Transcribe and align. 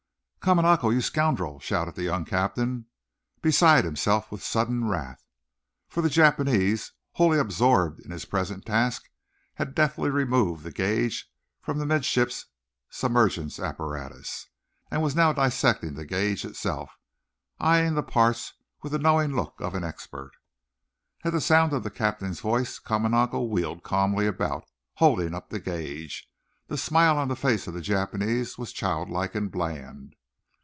"Kamanako 0.43 0.89
you 0.89 1.01
scoundrel!" 1.01 1.59
shouted 1.59 1.93
the 1.93 2.01
young 2.01 2.25
captain, 2.25 2.87
beside 3.43 3.85
himself 3.85 4.31
with 4.31 4.41
sudden 4.41 4.87
wrath. 4.89 5.23
For 5.87 6.01
the 6.01 6.09
Japanese, 6.09 6.93
wholly 7.11 7.37
absorbed 7.37 7.99
in 7.99 8.09
his 8.09 8.25
present 8.25 8.65
task, 8.65 9.11
had 9.53 9.75
deftly 9.75 10.09
removed 10.09 10.63
the 10.63 10.71
gauge 10.71 11.29
from 11.59 11.77
the 11.77 11.85
midships 11.85 12.47
submergence 12.89 13.59
apparatus, 13.59 14.47
and 14.89 15.03
was 15.03 15.15
now 15.15 15.31
dissecting 15.31 15.93
the 15.93 16.05
gauge 16.05 16.43
itself, 16.43 16.97
eyeing 17.59 17.93
the 17.93 18.01
parts 18.01 18.55
with 18.81 18.93
the 18.93 18.99
knowing 18.99 19.35
look 19.35 19.53
of 19.61 19.75
an 19.75 19.83
expert. 19.83 20.31
At 21.23 21.39
sound 21.43 21.71
of 21.71 21.83
the 21.83 21.91
captain's 21.91 22.39
voice 22.39 22.79
Kamanako 22.79 23.47
wheeled 23.47 23.83
calmly 23.83 24.25
about, 24.25 24.63
holding 24.95 25.35
up 25.35 25.51
the 25.51 25.59
gauge. 25.59 26.27
The 26.65 26.79
smile 26.79 27.15
on 27.19 27.27
the 27.27 27.35
face 27.35 27.67
of 27.67 27.75
the 27.75 27.79
Japanese 27.81 28.57
was 28.57 28.73
childlike 28.73 29.35
and 29.35 29.51
bland. 29.51 30.15